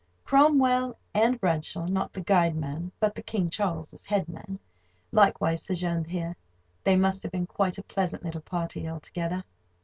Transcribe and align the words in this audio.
Cromwell 0.25 0.97
and 1.13 1.39
Bradshaw 1.39 1.85
(not 1.85 2.11
the 2.11 2.21
guide 2.21 2.55
man, 2.55 2.91
but 2.99 3.13
the 3.13 3.21
King 3.21 3.51
Charles's 3.51 4.03
head 4.03 4.27
man) 4.27 4.59
likewise 5.11 5.61
sojourned 5.61 6.07
here. 6.07 6.35
They 6.83 6.95
must 6.95 7.21
have 7.21 7.31
been 7.31 7.45
quite 7.45 7.77
a 7.77 7.83
pleasant 7.83 8.23
little 8.23 8.41
party, 8.41 8.89
altogether. 8.89 9.43